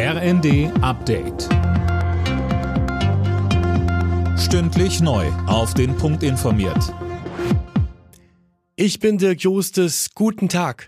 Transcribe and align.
RND 0.00 0.70
Update. 0.80 1.48
Stündlich 4.38 5.00
neu. 5.00 5.26
Auf 5.48 5.74
den 5.74 5.96
Punkt 5.96 6.22
informiert. 6.22 6.94
Ich 8.76 9.00
bin 9.00 9.18
Dirk 9.18 9.40
Justes. 9.40 10.10
Guten 10.14 10.48
Tag. 10.48 10.86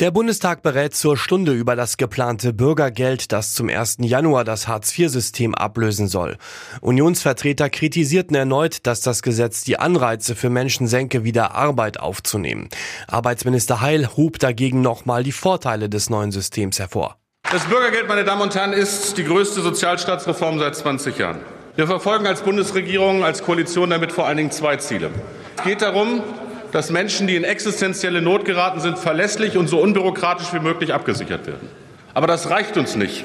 Der 0.00 0.10
Bundestag 0.10 0.62
berät 0.62 0.94
zur 0.94 1.16
Stunde 1.16 1.54
über 1.54 1.76
das 1.76 1.96
geplante 1.96 2.52
Bürgergeld, 2.52 3.32
das 3.32 3.54
zum 3.54 3.70
1. 3.70 3.96
Januar 4.00 4.44
das 4.44 4.68
Hartz-IV-System 4.68 5.54
ablösen 5.54 6.06
soll. 6.06 6.36
Unionsvertreter 6.82 7.70
kritisierten 7.70 8.36
erneut, 8.36 8.86
dass 8.86 9.00
das 9.00 9.22
Gesetz 9.22 9.64
die 9.64 9.78
Anreize 9.78 10.36
für 10.36 10.50
Menschen 10.50 10.88
senke, 10.88 11.24
wieder 11.24 11.54
Arbeit 11.54 11.98
aufzunehmen. 11.98 12.68
Arbeitsminister 13.08 13.80
Heil 13.80 14.14
hob 14.14 14.38
dagegen 14.38 14.82
nochmal 14.82 15.22
die 15.22 15.32
Vorteile 15.32 15.88
des 15.88 16.10
neuen 16.10 16.32
Systems 16.32 16.78
hervor. 16.78 17.16
Das 17.54 17.66
Bürgergeld, 17.66 18.08
meine 18.08 18.24
Damen 18.24 18.42
und 18.42 18.56
Herren, 18.56 18.72
ist 18.72 19.16
die 19.16 19.22
größte 19.22 19.60
Sozialstaatsreform 19.60 20.58
seit 20.58 20.74
20 20.74 21.16
Jahren. 21.16 21.38
Wir 21.76 21.86
verfolgen 21.86 22.26
als 22.26 22.40
Bundesregierung, 22.40 23.22
als 23.22 23.44
Koalition 23.44 23.90
damit 23.90 24.10
vor 24.10 24.26
allen 24.26 24.38
Dingen 24.38 24.50
zwei 24.50 24.74
Ziele. 24.78 25.10
Es 25.58 25.62
geht 25.62 25.80
darum, 25.80 26.24
dass 26.72 26.90
Menschen, 26.90 27.28
die 27.28 27.36
in 27.36 27.44
existenzielle 27.44 28.20
Not 28.22 28.44
geraten 28.44 28.80
sind, 28.80 28.98
verlässlich 28.98 29.56
und 29.56 29.68
so 29.68 29.80
unbürokratisch 29.80 30.52
wie 30.52 30.58
möglich 30.58 30.92
abgesichert 30.92 31.46
werden. 31.46 31.68
Aber 32.12 32.26
das 32.26 32.50
reicht 32.50 32.76
uns 32.76 32.96
nicht. 32.96 33.24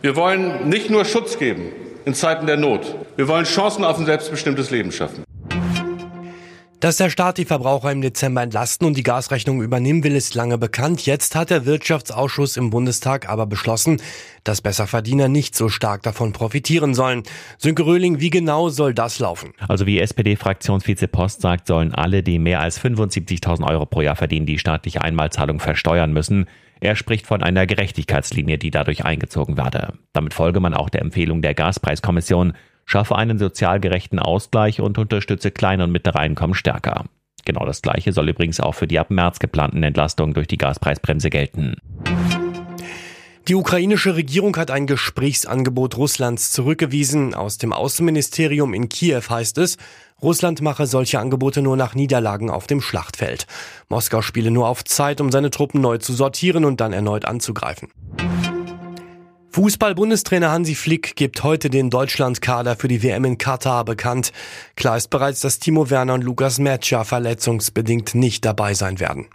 Wir 0.00 0.16
wollen 0.16 0.70
nicht 0.70 0.88
nur 0.88 1.04
Schutz 1.04 1.36
geben 1.36 1.70
in 2.06 2.14
Zeiten 2.14 2.46
der 2.46 2.56
Not. 2.56 2.96
Wir 3.16 3.28
wollen 3.28 3.44
Chancen 3.44 3.84
auf 3.84 3.98
ein 3.98 4.06
selbstbestimmtes 4.06 4.70
Leben 4.70 4.90
schaffen. 4.90 5.22
Dass 6.80 6.96
der 6.96 7.10
Staat 7.10 7.36
die 7.36 7.44
Verbraucher 7.44 7.92
im 7.92 8.00
Dezember 8.00 8.40
entlasten 8.40 8.86
und 8.86 8.96
die 8.96 9.02
Gasrechnung 9.02 9.60
übernehmen 9.60 10.02
will, 10.02 10.16
ist 10.16 10.34
lange 10.34 10.56
bekannt. 10.56 11.04
Jetzt 11.04 11.34
hat 11.34 11.50
der 11.50 11.66
Wirtschaftsausschuss 11.66 12.56
im 12.56 12.70
Bundestag 12.70 13.28
aber 13.28 13.44
beschlossen, 13.44 14.00
dass 14.44 14.62
Besserverdiener 14.62 15.28
nicht 15.28 15.54
so 15.54 15.68
stark 15.68 16.02
davon 16.02 16.32
profitieren 16.32 16.94
sollen. 16.94 17.24
Sönke 17.58 17.84
Röhling, 17.84 18.20
wie 18.20 18.30
genau 18.30 18.70
soll 18.70 18.94
das 18.94 19.18
laufen? 19.18 19.52
Also 19.68 19.84
wie 19.84 20.00
SPD-Fraktionsvize 20.00 21.06
Post 21.06 21.42
sagt, 21.42 21.66
sollen 21.66 21.94
alle, 21.94 22.22
die 22.22 22.38
mehr 22.38 22.60
als 22.60 22.82
75.000 22.82 23.68
Euro 23.68 23.84
pro 23.84 24.00
Jahr 24.00 24.16
verdienen, 24.16 24.46
die 24.46 24.58
staatliche 24.58 25.02
Einmalzahlung 25.02 25.60
versteuern 25.60 26.14
müssen. 26.14 26.46
Er 26.80 26.96
spricht 26.96 27.26
von 27.26 27.42
einer 27.42 27.66
Gerechtigkeitslinie, 27.66 28.56
die 28.56 28.70
dadurch 28.70 29.04
eingezogen 29.04 29.58
werde. 29.58 29.98
Damit 30.14 30.32
folge 30.32 30.60
man 30.60 30.72
auch 30.72 30.88
der 30.88 31.02
Empfehlung 31.02 31.42
der 31.42 31.52
Gaspreiskommission, 31.52 32.54
schaffe 32.90 33.14
einen 33.14 33.38
sozial 33.38 33.78
gerechten 33.78 34.18
Ausgleich 34.18 34.80
und 34.80 34.98
unterstütze 34.98 35.52
kleine 35.52 35.84
und 35.84 35.92
mittlere 35.92 36.18
Einkommen 36.18 36.54
stärker. 36.54 37.04
Genau 37.44 37.64
das 37.64 37.82
Gleiche 37.82 38.12
soll 38.12 38.28
übrigens 38.28 38.58
auch 38.58 38.74
für 38.74 38.88
die 38.88 38.98
ab 38.98 39.10
März 39.10 39.38
geplanten 39.38 39.82
Entlastungen 39.82 40.34
durch 40.34 40.48
die 40.48 40.58
Gaspreisbremse 40.58 41.30
gelten. 41.30 41.76
Die 43.48 43.54
ukrainische 43.54 44.16
Regierung 44.16 44.56
hat 44.56 44.70
ein 44.70 44.86
Gesprächsangebot 44.86 45.96
Russlands 45.96 46.50
zurückgewiesen. 46.52 47.34
Aus 47.34 47.58
dem 47.58 47.72
Außenministerium 47.72 48.74
in 48.74 48.88
Kiew 48.88 49.22
heißt 49.28 49.58
es, 49.58 49.76
Russland 50.20 50.60
mache 50.60 50.86
solche 50.86 51.18
Angebote 51.18 51.62
nur 51.62 51.76
nach 51.76 51.94
Niederlagen 51.94 52.50
auf 52.50 52.66
dem 52.66 52.80
Schlachtfeld. 52.80 53.46
Moskau 53.88 54.20
spiele 54.20 54.50
nur 54.50 54.68
auf 54.68 54.84
Zeit, 54.84 55.20
um 55.20 55.30
seine 55.30 55.50
Truppen 55.50 55.80
neu 55.80 55.98
zu 55.98 56.12
sortieren 56.12 56.64
und 56.64 56.80
dann 56.80 56.92
erneut 56.92 57.24
anzugreifen. 57.24 57.88
Fußball-Bundestrainer 59.52 60.52
Hansi 60.52 60.76
Flick 60.76 61.16
gibt 61.16 61.42
heute 61.42 61.70
den 61.70 61.90
Deutschlandkader 61.90 62.76
für 62.76 62.86
die 62.86 63.02
WM 63.02 63.24
in 63.24 63.36
Katar 63.36 63.84
bekannt. 63.84 64.32
Klar 64.76 64.96
ist 64.96 65.10
bereits, 65.10 65.40
dass 65.40 65.58
Timo 65.58 65.90
Werner 65.90 66.14
und 66.14 66.22
Lukas 66.22 66.58
Metscher 66.58 67.04
verletzungsbedingt 67.04 68.14
nicht 68.14 68.44
dabei 68.44 68.74
sein 68.74 69.00
werden. 69.00 69.26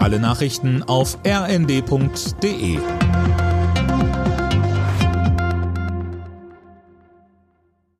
Alle 0.00 0.20
Nachrichten 0.20 0.82
auf 0.82 1.18
rnd.de 1.26 2.78